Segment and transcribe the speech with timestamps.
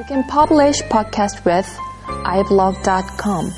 [0.00, 1.68] You can publish podcast with
[2.24, 3.50] iblog.com.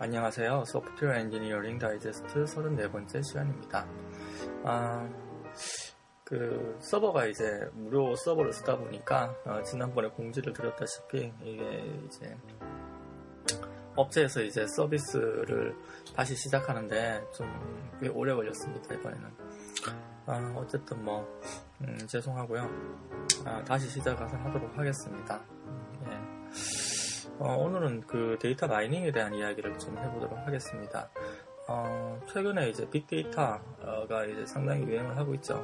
[0.00, 0.64] 안녕하세요.
[0.64, 3.86] 소프트웨어 엔지니어링 다이제스트 34번째 시간입니다.
[4.64, 5.08] 아,
[6.24, 7.44] 그 서버가 이제
[7.74, 12.36] 무료 서버를 쓰다 보니까 어, 지난번에 공지를 드렸다시피 이게 이제
[13.94, 15.76] 업체에서 이제 서비스를
[16.14, 19.30] 다시 시작하는데 좀꽤 오래 걸렸습니다 이번에는.
[20.26, 21.26] 아, 어쨌든 뭐
[21.80, 22.68] 음, 죄송하고요.
[23.44, 25.40] 아, 다시 시작을 하도록 하겠습니다.
[26.06, 27.32] 예.
[27.38, 31.08] 어, 오늘은 그 데이터 마이닝에 대한 이야기를 좀 해보도록 하겠습니다.
[31.68, 35.62] 어, 최근에 이제 빅데이터가 이제 상당히 유행을 하고 있죠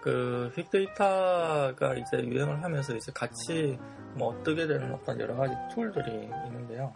[0.00, 3.78] 그 빅데이터가 이제 유행을 하면서 이제 같이
[4.14, 6.92] 뭐 뜨게 되는 어떤 여러 가지 tool들이 있는데요.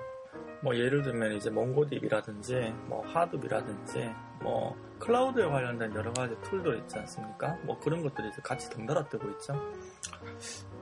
[0.63, 4.11] 뭐 예를 들면 이제 MongoDB라든지 뭐 Hadoop이라든지
[4.43, 7.59] 뭐 클라우드에 관련된 여러 가지 tool들 있지 않습니까?
[7.65, 9.55] 뭐 그런 것들이 이제 같이 덩달아 뜨고 있죠.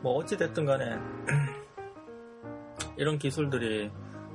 [0.00, 0.98] 뭐 어찌 됐든 간에
[2.96, 3.90] 이런 기술들이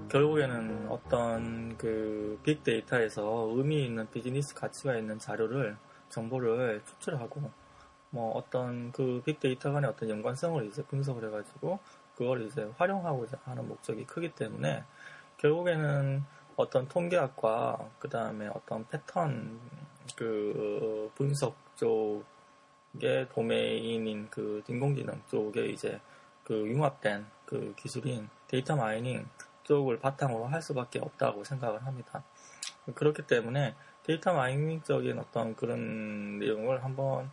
[0.10, 5.78] 결국에는 어떤 그 빅데이터에서 의미 있는 비즈니스 가치가 있는 자료를
[6.10, 7.52] 정보를 추출하고
[8.10, 11.80] 뭐 어떤 그 빅데이터 간의 어떤 연관성을 이제 분석을 해가지고
[12.16, 14.84] 그걸 이제 활용하고자 하는 목적이 크기 때문에
[15.38, 16.24] 결국에는
[16.56, 19.60] 어떤 통계학과 그 다음에 어떤 패턴
[20.16, 26.00] 그 분석 쪽의 도메인인 그 인공지능 쪽에 이제
[26.44, 29.28] 그 융합된 그 기술인 data mining
[29.64, 32.24] 쪽을 바탕으로 할 수밖에 없다고 생각을 합니다.
[32.96, 37.30] 그렇기 때문에 data mining적인 어떤 그런 내용을 한번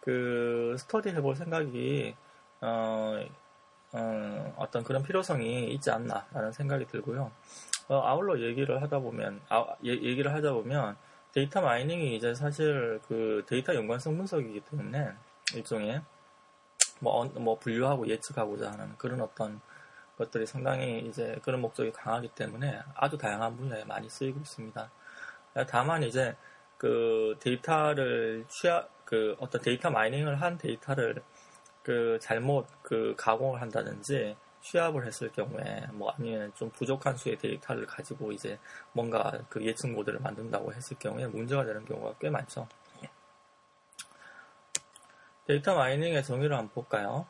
[0.00, 2.14] 그 스터디 해볼 생각이
[2.60, 3.24] 어,
[3.92, 7.30] 어, 떤 그런 필요성이 있지 않나라는 생각이 들고요.
[7.88, 10.96] 어, 아울러 얘기를 하다 보면 아, 예, 얘기를 하다 보면
[11.32, 15.12] data mining이 이제 사실 그 데이터 연관성 분석이기 때문에
[15.54, 16.02] 일종의
[17.00, 19.60] 뭐, 뭐 분류하고 예측하고자 하는 그런 어떤
[20.16, 24.90] 것들이 상당히 이제 그런 목적이 강하기 때문에 아주 다양한 분야에 많이 쓰이고 있습니다.
[25.66, 26.36] 다만 이제
[26.76, 31.20] 그 데이터를 취하 그 어떤 data mining을 한 데이터를
[31.82, 38.30] 그 잘못 그 가공을 한다든지 취합을 했을 경우에 뭐 아니면 좀 부족한 수의 데이터를 가지고
[38.30, 38.56] 이제
[38.92, 42.68] 뭔가 그 예측 모델을 만든다고 했을 경우에 문제가 되는 경우가 꽤 많죠.
[45.48, 47.26] data mining의 정의를 한번 볼까요?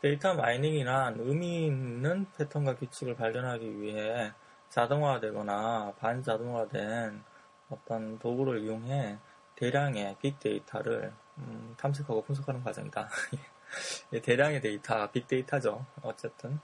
[0.00, 4.32] data mining이란 의미 있는 패턴과 규칙을 발견하기 위해
[4.70, 7.22] 자동화되거나 반자동화된
[7.70, 9.16] 어떤 도구를 이용해
[9.56, 13.08] 대량의 빅데이터를 음, 탐색하고 분석하는 과정이다.
[14.12, 15.84] 예, 대량의 데이터, 빅데이터죠.
[16.02, 16.60] 어쨌든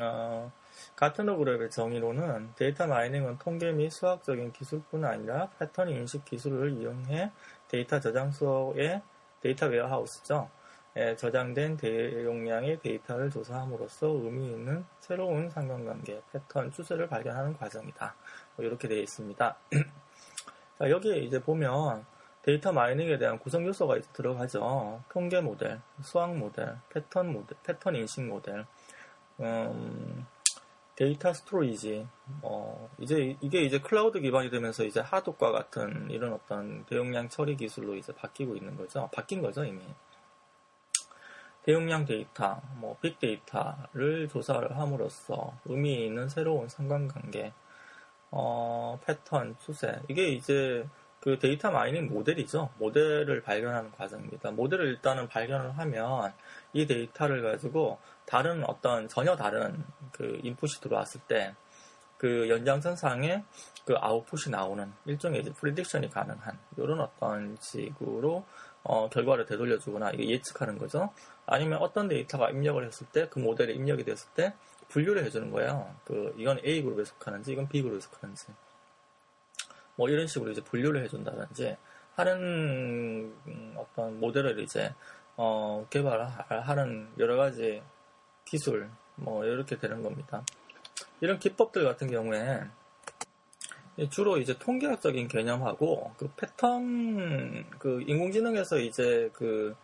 [0.00, 0.52] 어,
[0.96, 7.30] 가트너 그룹의 정의로는 data mining은 통계 및 수학적인 기술뿐 아니라 패턴 인식 기술을 이용해
[7.68, 9.02] 데이터 저장소의
[9.40, 10.50] data warehouse죠.
[10.96, 18.14] 에 저장된 대용량의 데이터를 조사함으로써 의미 있는 새로운 상관관계, 패턴, 추세를 발견하는 과정이다.
[18.56, 19.58] 뭐 이렇게 되어 있습니다.
[20.78, 22.04] 자, 여기에 이제 보면
[22.42, 25.02] data mining에 대한 구성 요소가 들어가죠.
[25.08, 28.66] 통계 모델, 수학 모델, 패턴 모델, 패턴 인식 모델,
[29.40, 30.26] 음,
[30.94, 32.06] data storage,
[32.42, 37.96] 어, 이제 이게 이제 클라우드 기반이 되면서 이제 Hadoop과 같은 이런 어떤 대용량 처리 기술로
[37.96, 39.08] 이제 바뀌고 있는 거죠.
[39.12, 39.82] 바뀐 거죠 이미.
[41.64, 47.52] 대용량 데이터, 뭐 빅데이터를 조사를 함으로써 의미 있는 새로운 상관관계,
[48.38, 49.98] 어, 패턴, 추세.
[50.08, 50.86] 이게 이제
[51.20, 52.68] 그 data mining 모델이죠.
[52.78, 54.50] 모델을 발견하는 과정입니다.
[54.50, 56.34] 모델을 일단은 발견을 하면
[56.74, 59.82] 이 데이터를 가지고 다른 어떤 전혀 다른
[60.12, 61.54] 그 input이 들어왔을 때
[62.18, 63.44] 그 연장선상에
[63.84, 68.44] 그 아웃풋이 나오는 일종의 이제 prediction이 가능한 이런 어떤 식으로
[68.82, 71.12] 어, 결과를 되돌려주거나 예측하는 거죠.
[71.44, 74.54] 아니면 어떤 데이터가 입력을 했을 때 그 모델에 입력이 됐을 때
[74.88, 75.94] 분류를 해주는 거예요.
[76.04, 78.46] 그 이건 A 그룹에 속하는지 이건 B 그룹에 속하는지
[79.96, 81.76] 뭐 이런 식으로 이제 분류를 해준다든지
[82.14, 83.34] 하는
[83.76, 84.94] 어떤 모델을 이제
[85.36, 87.82] 어, 개발하는 여러 가지
[88.44, 90.44] 기술 뭐 이렇게 되는 겁니다.
[91.20, 92.62] 이런 기법들 같은 경우에
[94.10, 99.74] 주로 이제 통계학적인 개념하고 그 패턴 그 인공지능에서 이제 그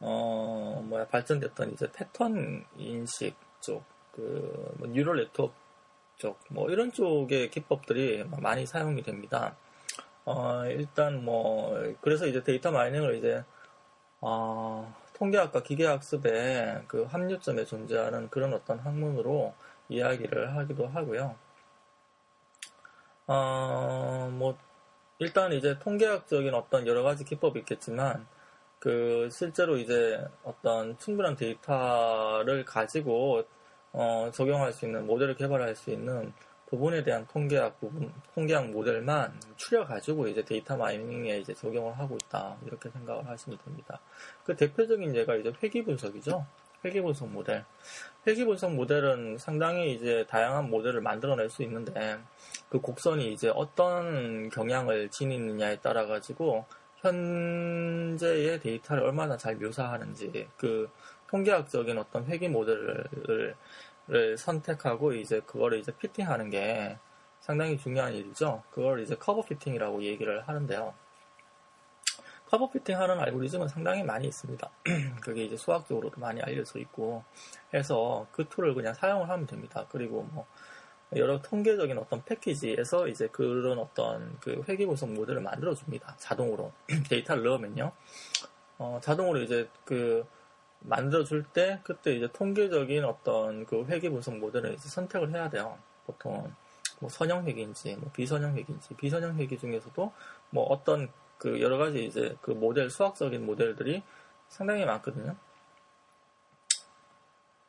[0.00, 3.82] 어, 뭐야, 발전됐던 이제 패턴 인식 쪽,
[4.16, 5.54] 그, 뭐 neural network
[6.16, 9.56] 쪽, 뭐 이런 쪽의 기법들이 많이 사용이 됩니다.
[10.24, 13.44] 어, 일단 뭐, 그래서 이제 data mining을 이제,
[14.20, 19.54] 어, 통계학과 기계학습의 그 합류점에 존재하는 그런 어떤 학문으로
[19.88, 21.36] 이야기를 하기도 하고요.
[23.26, 24.56] 어, 뭐,
[25.18, 28.26] 일단 이제 통계학적인 어떤 여러 가지 기법이 있겠지만,
[28.78, 33.44] 그, 실제로 이제 어떤 충분한 데이터를 가지고,
[33.98, 36.32] 어, 적용할 수 있는, 모델을 개발할 수 있는
[36.66, 42.56] 부분에 대한 통계학 부분, 통계학 모델만 추려가지고 이제 data mining에 이제 적용을 하고 있다.
[42.66, 43.98] 이렇게 생각을 하시면 됩니다.
[44.44, 46.44] 그 대표적인 예가 이제 회귀 분석이죠.
[46.84, 47.64] 회귀 분석 모델.
[48.26, 52.18] 회귀 분석 모델은 상당히 이제 다양한 모델을 만들어낼 수 있는데
[52.68, 56.66] 그 곡선이 이제 어떤 경향을 지니느냐에 따라 가지고
[56.96, 60.90] 현재의 데이터를 얼마나 잘 묘사하는지 그
[61.28, 63.56] 통계학적인 어떤 회귀 모델을
[64.36, 66.98] 선택하고 이제 그거를 이제 fitting하는 게
[67.40, 68.62] 상당히 중요한 일이죠.
[68.70, 70.94] 그걸 이제 curve fitting이라고 얘기를 하는데요.
[72.46, 74.70] curve fitting 하는 알고리즘은 상당히 많이 있습니다.
[75.20, 77.24] 그게 이제 수학적으로도 많이 알려져 있고
[77.74, 79.86] 해서 그 tool을 그냥 사용을 하면 됩니다.
[79.90, 80.46] 그리고 뭐
[81.14, 86.14] 여러 통계적인 어떤 패키지에서 이제 그런 어떤 그 회귀 분석 모델을 만들어 줍니다.
[86.18, 86.72] 자동으로
[87.08, 87.92] 데이터를 넣으면요.
[88.78, 90.24] 어, 자동으로 이제 그
[90.80, 95.78] 만들어 줄때 그때 이제 통계적인 어떤 그 회귀 분석 모델을 이제 선택을 해야 돼요.
[96.06, 96.52] 보통
[97.00, 100.12] 뭐 선형 회귀인지 뭐 비선형 회귀인지 비선형 회귀 중에서도
[100.50, 104.02] 뭐 어떤 그 여러 가지 이제 그 모델 수학적인 모델들이
[104.48, 105.36] 상당히 많거든요.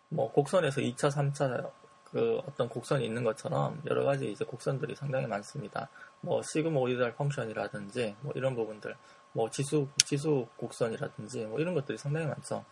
[0.09, 1.69] 뭐 곡선에서 2차, 3차
[2.11, 5.89] 그 어떤 곡선이 있는 것처럼 여러 가지 이제 곡선들이 상당히 많습니다.
[6.21, 8.95] 뭐 sigmoidal function이라든지 뭐 이런 부분들,
[9.33, 12.63] 뭐 지수 지수 곡선이라든지 뭐 이런 것들이 상당히 많죠.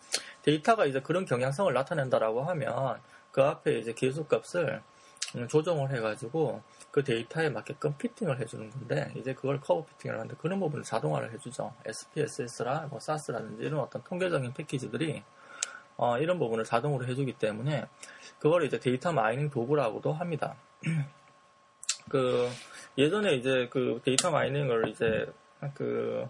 [0.43, 3.01] 데이터가 이제 그런 경향성을 나타낸다라고 하면
[3.31, 4.81] 그 앞에 이제 계수값을
[5.35, 6.61] 음, 조정을 해가지고
[6.91, 11.73] 그 데이터에 맞게끔 fitting을 해주는 건데 이제 그걸 curve fitting을 하는데 그런 부분을 자동화를 해주죠.
[11.85, 15.23] SPSS라 뭐 SAS라든지 이런 어떤 통계적인 패키지들이
[15.97, 17.85] 어, 이런 부분을 자동으로 해주기 때문에
[18.39, 20.55] 그걸 이제 데이터 마이닝 도구라고도 합니다.
[22.09, 22.49] 그
[22.97, 25.25] 예전에 이제 그 데이터 마이닝을 이제
[25.73, 26.27] 그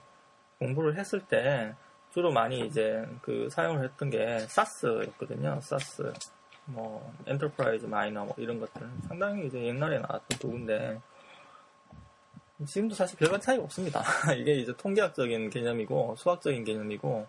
[0.59, 1.75] 공부를 했을 때
[2.13, 5.59] 주로 많이 이제 그 사용을 했던 게 SAS였거든요.
[5.61, 6.13] SAS.
[6.67, 10.99] 뭐 Enterprise Miner 뭐 이런 것들 상당히 이제 옛날에 나왔던 도구인데
[12.65, 14.01] 지금도 사실 별반 차이가 없습니다.
[14.35, 17.27] 이게 이제 통계학적인 개념이고 수학적인 개념이고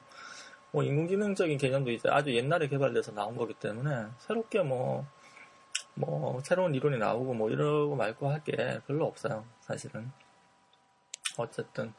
[0.77, 5.07] 뭐 인공지능적인 개념도 이제 아주 옛날에 개발돼서 나온 거기 때문에 새롭게 뭐뭐
[5.95, 9.47] 뭐 새로운 이론이 나오고 뭐 이러고 말고 할 게 별로 없어요.
[9.61, 10.13] 사실은
[11.39, 11.95] 어쨌든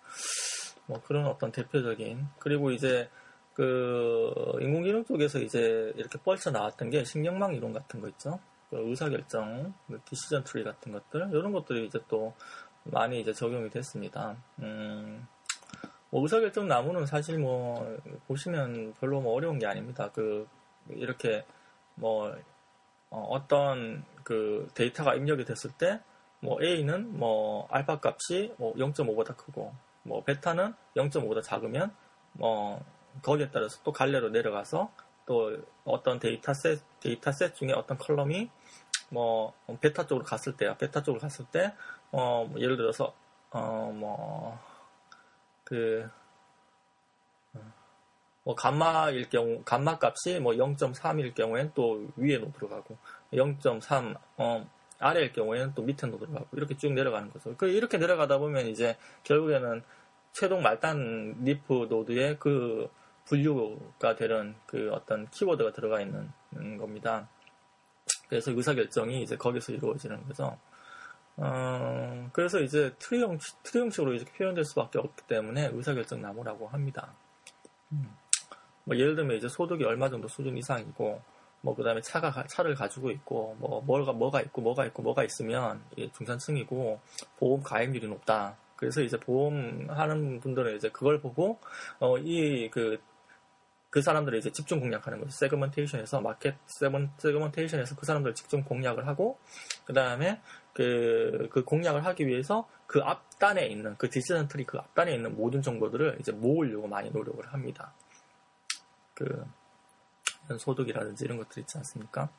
[0.85, 3.09] 뭐 그런 어떤 대표적인 그리고 이제
[3.55, 4.31] 그
[4.61, 8.39] 인공지능 쪽에서 이제 이렇게 뻗쳐 나왔던 게 신경망 이론 같은 거 있죠.
[8.69, 12.31] 그 의사결정, 그 decision tree 같은 것들 이런 것들이 이제 또
[12.83, 14.37] 많이 이제 적용이 됐습니다.
[14.59, 15.36] 음, 뭐
[16.23, 17.97] 의사결정 나무는 사실 뭐
[18.27, 20.09] 보시면 별로 뭐 어려운 게 아닙니다.
[20.13, 20.47] 그
[20.89, 21.45] 이렇게
[21.95, 22.35] 뭐
[23.09, 26.01] 어, 떤 그 데이터가 입력이 됐을 때
[26.39, 29.73] 뭐 A는 뭐 알파 값이 뭐 0.5보다 크고
[30.03, 31.93] 뭐 베타는 0.5보다 작으면
[32.33, 32.83] 뭐
[33.21, 34.91] 거기에 따라서 또 갈래로 내려가서
[35.25, 38.49] 또 어떤 dataset dataset 중에 어떤 column이
[39.09, 40.75] 뭐 베타 쪽으로 갔을 때요.
[40.77, 41.73] 베타 쪽으로 갔을 때
[42.11, 43.13] 어, 뭐 예를 들어서
[43.49, 44.59] 어뭐
[45.67, 46.09] 그
[48.47, 52.97] 뭐 감마일 경우 감마 값이 뭐 0.3일 경우에는 또 위에 놓도록 하고
[53.33, 54.69] 0.3 어,
[54.99, 57.57] 아래일 경우에는 또 밑에 놓도록 하고 이렇게 쭉 내려가는 거죠.
[57.57, 59.83] 그 이렇게 내려가다 보면 이제 결국에는
[60.31, 62.89] 최종 말단 leaf node의 그
[63.25, 66.31] 분류가 되는 그 어떤 키워드가 들어가 있는
[66.77, 67.27] 겁니다.
[68.29, 70.57] 그래서 의사결정이 이제 거기서 이루어지는 거죠.
[71.37, 77.13] 어, 그래서 이제 트리 형식, 트리 형식으로 이렇게 표현될 수밖에 없기 때문에 의사결정 나무라고 합니다.
[77.91, 78.11] 음.
[78.83, 81.21] 뭐 예를 들면 이제 소득이 얼마 정도 수준 이상이고,
[81.61, 86.99] 뭐 그다음에 차가 차를 가지고 있고, 뭐 뭐가 뭐가 있고 뭐가 있고 뭐가 있으면 중산층이고
[87.37, 88.55] 보험 가입률이 높다.
[88.75, 91.59] 그래서 이제 보험 하는 분들은 이제 그걸 보고
[91.99, 92.99] 어, 이그
[93.89, 95.31] 그 사람들을 이제 집중 공략하는 거죠.
[95.31, 99.39] segmentation에서 market seg segmentation에서 그 사람들을 집중 공략을 하고
[99.85, 100.41] 그 다음에
[100.73, 105.61] 그, 그 공략을 하기 위해서 그 앞단에 있는 그 decision tree 그 앞단에 있는 모든
[105.61, 107.93] 정보들을 이제 모으려고 많이 노력을 합니다.
[109.13, 109.45] 그
[110.57, 112.29] 소득이라든지 이런 것들 있지 않습니까?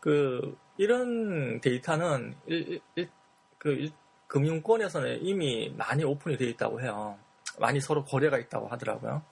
[0.00, 3.10] 그 이런 데이터는 일, 일,
[3.58, 3.92] 그 일,
[4.28, 7.18] 금융권에서는 이미 많이 오픈이 되어 있다고 해요.
[7.58, 9.22] 많이 서로 거래가 있다고 하더라고요.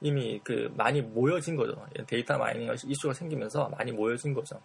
[0.00, 1.86] 이미 그 많이 모여진 거죠.
[2.06, 4.60] 데이터 마이닝 이슈가 생기면서 많이 모여진 거죠.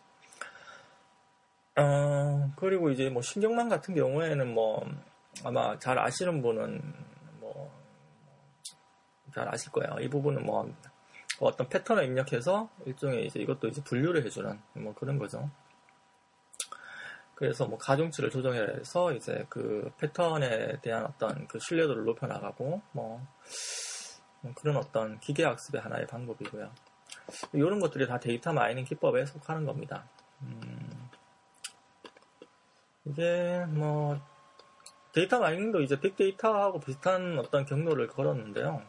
[1.75, 4.85] 어, 그리고 이제 뭐 신경망 같은 경우에는 뭐
[5.43, 6.81] 아마 잘 아시는 분은
[7.39, 7.83] 뭐
[9.33, 9.97] 잘 아실 거예요.
[9.99, 10.73] 이 부분은 뭐뭐
[11.39, 15.49] 어떤 패턴을 입력해서 일종의 이제 이것도 이제 분류를 해주는 뭐 그런 거죠.
[17.35, 23.27] 그래서 뭐 가중치를 조정해서 이제 그 패턴에 대한 어떤 그 신뢰도를 높여나가고 뭐, 뭐
[24.55, 26.69] 그런 어떤 기계 학습의 하나의 방법이고요.
[27.53, 30.03] 이런 것들이 다 데이터 마이닝 기법에 속하는 겁니다.
[30.41, 31.09] 음,
[33.05, 34.19] 이게 뭐
[35.13, 38.81] 데이터 마이닝도 이제 빅데이터하고 비슷한 어떤 경로를 걸었는데요.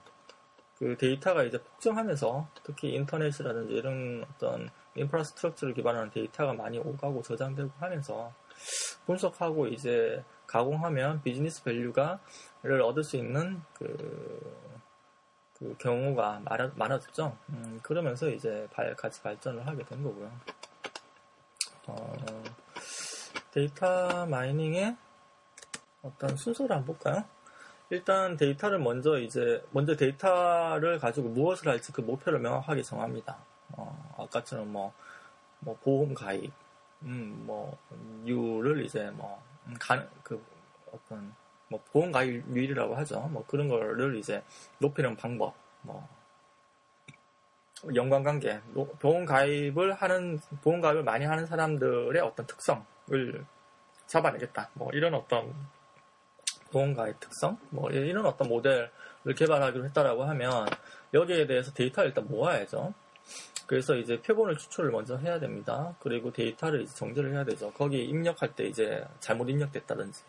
[0.78, 8.32] 그 데이터가 이제 폭증하면서 특히 인터넷이라든지 이런 어떤 infrastructure를 기반한 데이터가 많이 오가고 저장되고 하면서
[9.06, 14.73] 분석하고 이제 가공하면 business value가를 얻을 수 있는 그,
[15.64, 16.42] 그 경우가
[16.74, 20.30] 많아, 졌죠 음, 그러면서 이제 발, 같이 발전을 하게 된 거고요.
[21.86, 22.12] 어,
[23.50, 24.94] 데이터 마이닝의
[26.02, 27.24] 어떤 순서를 한번 볼까요?
[27.88, 33.38] 일단 데이터를 먼저 이제 먼저 데이터를 가지고 무엇을 할지 그 목표를 명확하게 정합니다.
[33.70, 34.92] 어, 아까처럼 뭐,
[35.60, 36.52] 뭐 보험 가입,
[37.04, 37.78] 음, 뭐
[38.26, 40.44] 율을 이제 뭐 음, 가, 그
[40.92, 41.34] 어떤
[41.68, 43.20] 뭐 보험 가입률이라고 하죠.
[43.32, 44.42] 뭐 그런 거를 이제
[44.78, 46.06] 높이는 방법, 뭐
[47.94, 48.60] 연관관계,
[49.00, 53.44] 보험 가입을 하는 보험 가입을 많이 하는 사람들의 어떤 특성을
[54.06, 54.70] 잡아내겠다.
[54.74, 55.52] 뭐 이런 어떤
[56.70, 58.90] 보험 가입 특성, 뭐 이런 어떤 모델을
[59.36, 60.66] 개발하기로 했다라고 하면
[61.12, 62.94] 여기에 대해서 데이터를 일단 모아야죠.
[63.66, 65.94] 그래서 이제 표본을 추출을 먼저 해야 됩니다.
[66.00, 67.72] 그리고 데이터를 정제를 해야 되죠.
[67.72, 70.22] 거기 입력할 때 이제 잘못 입력됐다든지,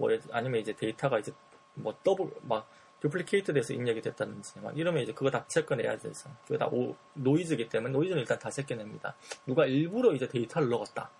[0.00, 1.30] 뭐 아니면 이제 데이터가 이제
[1.74, 2.66] 뭐 더블 막
[3.00, 6.30] duplicate 돼서 입력이 됐다든지 막 이러면 이제 그거 다 제껴내야 되죠.
[6.46, 9.14] 그게 다 오, 노이즈이기 때문에 노이즈는 일단 다 제껴냅니다.
[9.46, 11.10] 누가 일부러 이제 데이터를 넣었다.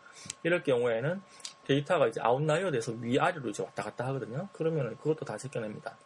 [0.42, 1.22] 이럴 경우에는
[1.64, 4.48] 데이터가 이제 outlier 돼서 위아래로 이제 왔다 갔다 하거든요.
[4.52, 5.96] 그러면 그것도 다 제껴냅니다.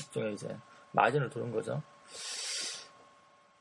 [0.00, 0.56] 일종의 이제
[0.92, 1.82] 마진을 두는 거죠.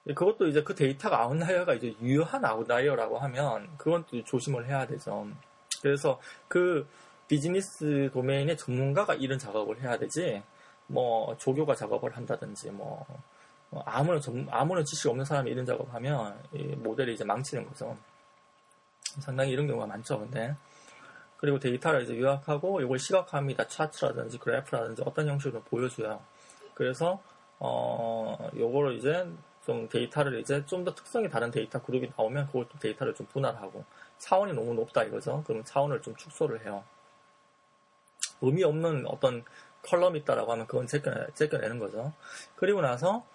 [0.05, 5.27] 그것도 이제 그 데이터가 outlier가 이제 유효한 outlier라고 하면 그건 또 조심을 해야 되죠.
[5.81, 6.87] 그래서 그
[7.27, 10.43] 비즈니스 도메인의 전문가가 이런 작업을 해야 되지,
[10.87, 13.05] 뭐 조교가 작업을 한다든지, 뭐
[13.85, 17.97] 아무런 전, 아무런 지식 없는 사람이 이런 작업하면 이 모델이 이제 망치는 거죠.
[19.19, 20.19] 상당히 이런 경우가 많죠.
[20.19, 20.55] 근데
[21.37, 23.67] 그리고 데이터를 이제 요약하고 이걸 시각화합니다.
[23.67, 26.21] 차트라든지 그래프라든지 어떤 형식으로 보여줘요.
[26.73, 27.21] 그래서
[27.59, 29.27] 어 요거를 이제
[29.65, 33.83] 좀 데이터를 이제 좀 더 특성이 다른 데이터 그룹이 나오면 그걸 또 데이터를 좀 분할하고
[34.19, 35.43] 차원이 너무 높다 이거죠.
[35.47, 36.83] 그럼 차원을 좀 축소를 해요.
[38.41, 39.43] 의미 없는 어떤
[39.83, 42.13] 컬럼이 있다라고 하면 그건 제껴내, 제껴내는 거죠.
[42.55, 43.25] 그리고 나서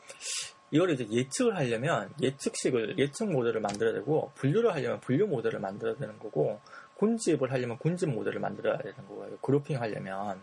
[0.70, 6.18] 이걸 이제 예측을 하려면 예측식을 예측 모델을 만들어야 되고 분류를 하려면 분류 모델을 만들어야 되는
[6.18, 6.60] 거고
[6.94, 9.36] 군집을 하려면 군집 모델을 만들어야 되는 거예요.
[9.38, 10.42] 그룹핑 하려면.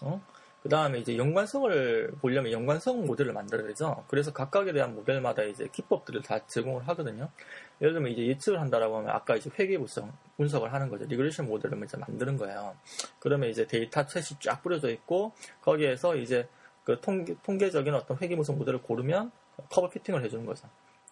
[0.00, 0.22] 어?
[0.62, 4.04] 그 다음에 이제 연관성을 보려면 연관성 모델을 만들어야 되죠.
[4.08, 7.30] 그래서 각각에 대한 모델마다 이제 기법들을 다 제공을 하거든요.
[7.80, 11.04] 예를 들면 이제 예측을 한다라고 하면 아까 이제 회귀 분석, 분석을 하는 거죠.
[11.04, 12.76] regression 모델을 이제 만드는 거예요.
[13.20, 16.48] 그러면 이제 data set이 쫙 뿌려져 있고 거기에서 이제
[16.84, 19.30] 그 통계, 통계적인 어떤 회귀 분석 모델을 고르면
[19.70, 20.68] curve fitting을 해주는 거죠.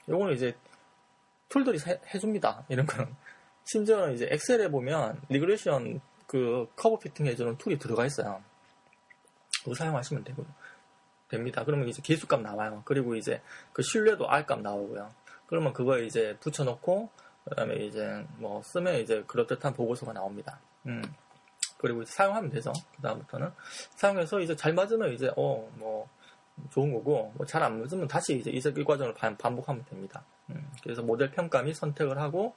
[0.09, 0.57] 요거는 이제
[1.49, 3.15] tool들이 해, 줍니다 이런 거는.
[3.65, 8.43] 심지어는 이제 엑셀에 보면 regression 그 curve fitting 해주는 tool이 들어가 있어요.
[9.63, 10.45] 그거 사용하시면 되고
[11.29, 11.65] 됩니다.
[11.65, 12.83] 그러면 이제 계수값 나와요.
[12.85, 13.41] 그리고 이제
[13.73, 15.11] 그 신뢰도 R값 나오고요.
[15.47, 17.09] 그러면 그거 이제 붙여놓고
[17.45, 20.59] 그다음에 이제 뭐 쓰면 이제 그럴듯한 보고서가 나옵니다.
[20.87, 21.03] 음.
[21.79, 22.73] 그리고 사용하면 되죠.
[22.97, 23.51] 그 다음부터는
[23.97, 26.09] 사용해서 이제 잘 맞으면 이제 어 뭐
[26.71, 30.25] 좋은 거고 뭐 잘 안 맞으면 다시 이제 이 과정을 반복하면 됩니다.
[30.51, 30.71] 음.
[30.83, 32.55] 그래서 모델 평가 및 선택을 하고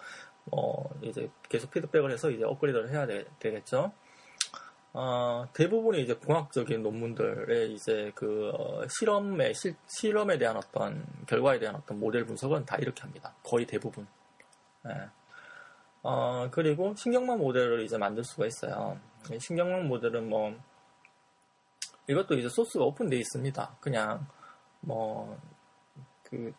[0.51, 3.91] 어, 이제 계속 피드백을 해서 이제 업그레이드를 해야 되, 겠죠
[4.93, 11.75] 어, 대부분의 이제 공학적인 논문들의 이제 그 어, 실험의 실, 실험에 대한 어떤 결과에 대한
[11.75, 13.33] 어떤 모델 분석은 다 이렇게 합니다.
[13.43, 14.07] 거의 대부분.
[14.83, 14.91] 네.
[16.01, 18.99] 어, 그리고 신경망 모델을 이제 만들 수가 있어요.
[19.39, 20.55] 신경망 모델은 뭐
[22.07, 23.77] 이것도 이제 소스가 오픈되어 있습니다.
[23.81, 24.25] 그냥
[24.81, 26.53] 뭐그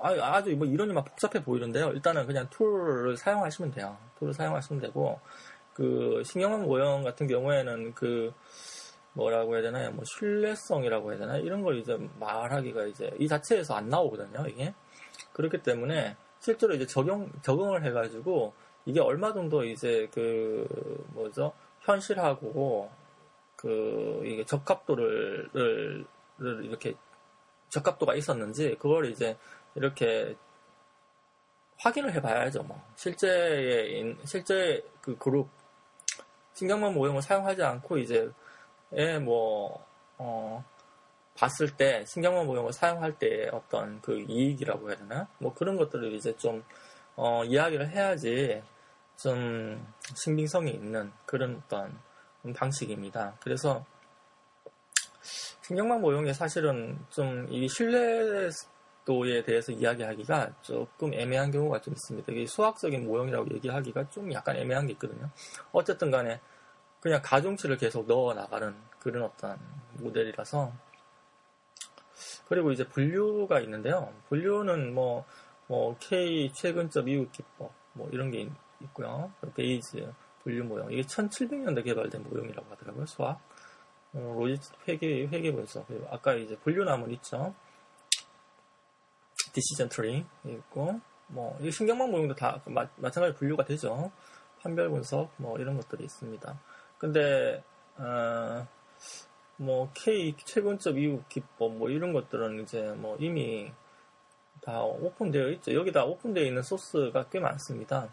[0.00, 1.90] 아, 주 뭐 이론이 막 복잡해 보이는데요.
[1.90, 3.98] 일단은 그냥 툴을 사용하시면 돼요.
[4.18, 5.20] 툴을 사용하시면 되고,
[5.74, 8.32] 그, 신경망 모형 같은 경우에는 그,
[9.12, 9.90] 뭐라고 해야 되나요?
[9.92, 11.42] 뭐, 신뢰성이라고 해야 되나요?
[11.44, 14.74] 이런 걸 이제 말하기가 이제 이 자체에서 안 나오거든요, 이게.
[15.32, 18.54] 그렇기 때문에 실제로 이제 적용, 적응을 해가지고
[18.86, 20.66] 이게 얼마 정도 이제 그,
[21.08, 21.52] 뭐죠?
[21.80, 22.90] 현실하고
[23.56, 25.50] 그, 이게 적합도를,
[26.38, 26.94] 이렇게
[27.68, 29.36] 적합도가 있었는지 그걸 이제
[29.74, 30.36] 이렇게
[31.78, 32.62] 확인을 해봐야죠.
[32.62, 35.48] 뭐 실제의 실제 그 그룹
[36.54, 38.30] 신경망 모형을 사용하지 않고 이제
[39.22, 39.84] 뭐
[40.18, 40.64] 어,
[41.36, 45.28] 봤을 때 신경망 모형을 사용할 때 어떤 그 이익이라고 해야 되나?
[45.38, 46.64] 뭐 그런 것들을 이제 좀
[47.16, 48.62] 어, 이야기를 해야지
[49.16, 51.98] 좀 신빙성이 있는 그런 어떤
[52.54, 53.36] 방식입니다.
[53.40, 53.84] 그래서
[55.62, 58.50] 신경망 모형이 사실은 좀 이 신뢰
[59.04, 62.32] 도에 대해서 이야기하기가 조금 애매한 경우가 좀 있습니다.
[62.32, 65.28] 이게 수학적인 모형이라고 얘기하기가 좀 약간 애매한 게 있거든요.
[65.72, 66.40] 어쨌든 간에
[67.00, 69.58] 그냥 가중치를 계속 넣어 나가는 그런 어떤
[69.94, 70.72] 모델이라서
[72.48, 74.12] 그리고 이제 분류가 있는데요.
[74.28, 75.24] 분류는 뭐,
[75.66, 78.48] 뭐 K 최근점 이웃 기법 뭐 이런 게
[78.84, 79.32] 있 고요.
[79.54, 83.06] 베이즈 분류 모형 이게 1700년대 개발된 모형이라고 하더라고요.
[83.06, 83.40] 수학
[84.12, 87.54] 어, logit 회귀 회귀 분석 아까 이제 분류나무 있죠.
[89.54, 94.12] decision tree 있고 뭐 이 신경망 모형도 다 마, 마찬가지 분류가 되죠.
[94.60, 96.60] 판별 분석 뭐 이런 것들이 있습니다.
[96.98, 97.62] 근데
[97.96, 98.66] 어,
[99.56, 103.72] 뭐 K 최근점 이웃 기법 뭐 이런 것들은 이제 뭐 이미
[104.62, 105.74] 다 오픈되어 있죠.
[105.74, 108.08] 여기다 오픈되어 있는 소스가 꽤 많습니다.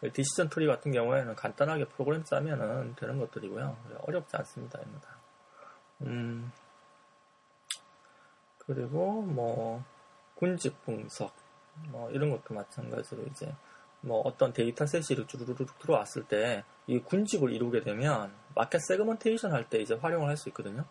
[0.00, 3.76] 그 decision tree 같은 경우에는 간단하게 프로그램 짜면은 되는 것들이고요.
[4.00, 4.80] 어렵지 않습니다.
[4.80, 5.16] 이거 다.
[6.02, 6.52] 음,
[8.58, 9.82] 그리고 뭐
[10.36, 11.34] 군집 분석
[11.88, 13.54] 뭐 이런 것도 마찬가지로 이제
[14.00, 19.94] 뭐 어떤 dataset이 주르륵 들어왔을 때 이 군집을 이루게 되면 market segmentation 할 때 이제
[19.94, 20.84] 활용을 할 수 있거든요.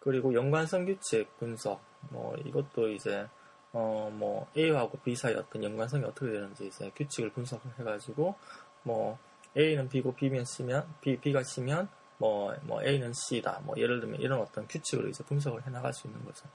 [0.00, 3.28] 그리고 연관성 규칙 분석 뭐 이것도 이제
[3.72, 8.34] 어 뭐 A하고 B 사이 어떤 연관성이 어떻게 되는지 이제 규칙을 분석을 해가지고
[8.82, 9.18] 뭐
[9.56, 11.88] A는 B고 B면 C면 B B가 C면
[12.18, 16.06] 뭐, 뭐 A는 C다 뭐 예를 들면 이런 어떤 규칙을 이제 분석을 해 나갈 수
[16.06, 16.48] 있는 거죠.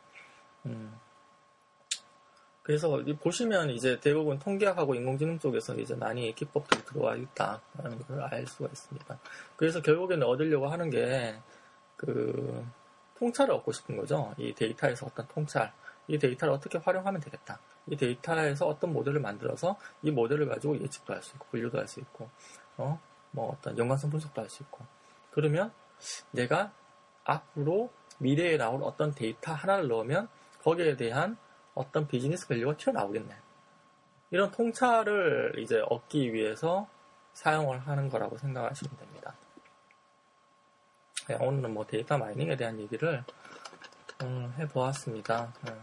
[0.66, 0.94] 음.
[2.64, 8.68] 그래서 보시면 이제 대부분 통계학하고 인공지능 쪽에서 이제 많이 기법들이 들어와 있다라는 걸 알 수가
[8.70, 9.20] 있습니다.
[9.56, 11.40] 그래서 결국에는 얻으려고 하는 게
[12.00, 12.66] 그
[13.16, 14.34] 통찰을 얻고 싶은 거죠.
[14.38, 15.74] 이 데이터에서 어떤 통찰,
[16.08, 17.60] 이 데이터를 어떻게 활용하면 되겠다.
[17.88, 22.00] 이 데이터에서 어떤 모델을 만들어서 이 모델을 가지고 예측도 할 수 있고 분류도 할 수
[22.00, 22.30] 있고,
[22.78, 22.98] 어,
[23.32, 24.86] 뭐 어떤 연관성 분석도 할 수 있고.
[25.32, 25.74] 그러면
[26.32, 26.72] 내가
[27.26, 30.30] 앞으로 미래에 나올 어떤 데이터 하나를 넣으면
[30.64, 31.36] 거기에 대한
[31.80, 33.34] 어떤 비즈니스 value가 튀어나오겠네.
[34.32, 36.88] 이런 통찰을 이제 얻기 위해서
[37.34, 39.34] 사용을 하는 거라고 생각하시면 됩니다.
[41.30, 43.24] 네, 오늘은 뭐 데이터 마이닝에 대한 얘기를
[44.24, 45.54] 음, 해보았습니다.
[45.70, 45.82] 음,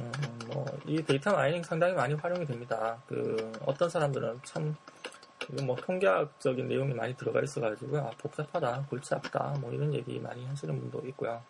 [0.00, 3.00] 음, 뭐 이 데이터 마이닝 상당히 많이 활용이 됩니다.
[3.06, 9.94] 그 어떤 사람들은 참뭐 통계학적인 내용이 많이 들어가 있어가지고 아, 복잡하다, 골치 아프다, 뭐 이런
[9.94, 11.40] 얘기 많이 하시는 분도 있고요.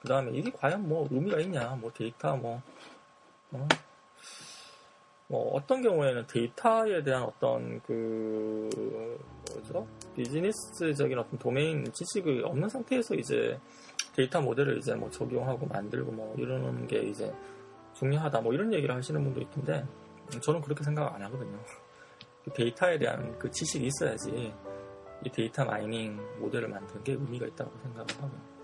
[0.00, 2.62] 그 다음에 이게 과연 뭐 의미가 있냐, 뭐 데이터 뭐,
[3.52, 3.68] 어,
[5.28, 8.68] 뭐 어떤 경우에는 데이터에 대한 어떤 그
[9.52, 9.86] 뭐죠
[10.16, 13.58] 비즈니스적인 어떤 도메인 지식이 없는 상태에서 이제
[14.16, 17.32] 데이터 모델을 이제 뭐 적용하고 만들고 뭐 이러는 게 이제
[17.94, 19.84] 중요하다 뭐 이런 얘기를 하시는 분도 있던데
[20.42, 21.58] 저는 그렇게 생각 안 하거든요.
[22.44, 24.52] 그 데이터에 대한 그 지식이 있어야지
[25.24, 28.59] 이 데이터 마이닝 모델을 만드는 게 의미가 있다고 생각을 하고요.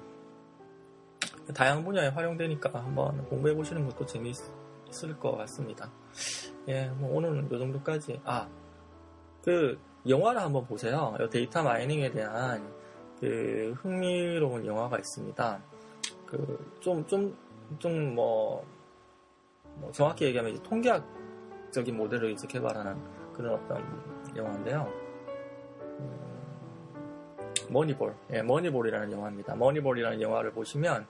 [1.55, 5.91] 다양한 분야에 활용되니까 한번 공부해 보시는 것도 재미있을 것 같습니다.
[6.69, 8.21] 예, 뭐 오늘은 이 정도까지.
[8.25, 8.49] 아,
[9.45, 9.79] 그
[10.09, 11.17] 영화를 한번 보세요.
[11.31, 12.73] 데이터 마이닝에 대한
[13.21, 15.61] 그 흥미로운 영화가 있습니다.
[16.27, 17.37] 그 좀 좀
[17.79, 18.65] 좀뭐뭐
[19.93, 22.97] 정확히 얘기하면 이제 통계학적인 모델을 이제 개발하는
[23.35, 24.89] 그런 어떤 영화인데요.
[27.69, 29.55] 머니볼, 예, 머니볼이라는 영화입니다.
[29.55, 31.07] 머니볼이라는 영화를 보시면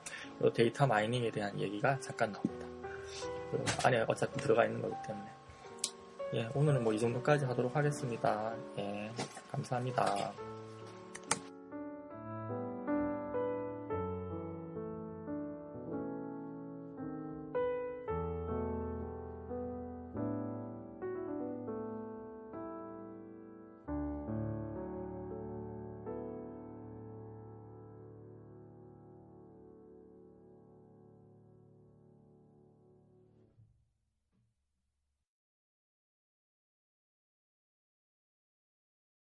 [0.55, 2.67] 데이터 마이닝에 대한 얘기가 잠깐 나옵니다.
[3.51, 5.27] 그 안에 어차피 들어가 있는 거기 때문에.
[6.35, 8.53] 예, 오늘은 뭐 이 정도까지 하도록 하겠습니다.
[8.79, 9.11] 예,
[9.51, 10.33] 감사합니다.